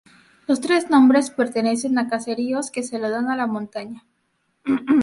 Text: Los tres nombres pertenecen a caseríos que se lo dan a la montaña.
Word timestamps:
Los 0.47 0.61
tres 0.61 0.89
nombres 0.89 1.29
pertenecen 1.29 1.99
a 1.99 2.09
caseríos 2.09 2.71
que 2.71 2.81
se 2.81 2.97
lo 2.97 3.11
dan 3.11 3.29
a 3.29 3.35
la 3.35 3.45
montaña. 3.45 4.03